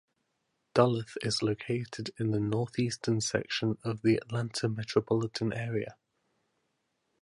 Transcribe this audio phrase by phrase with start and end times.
[0.73, 5.95] Duluth is located in the northeastern section of the Atlanta metropolitan area.